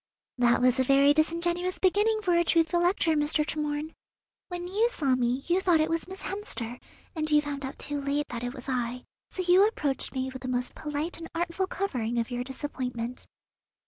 [0.39, 3.45] "That was a very disingenuous beginning for a truthful lecture, Mr.
[3.45, 3.93] Tremorne.
[4.47, 6.79] When you saw me, you thought it was Miss Hemster,
[7.15, 10.41] and you found out too late that it was I; so you approached me with
[10.41, 13.27] the most polite and artful covering of your disappointment."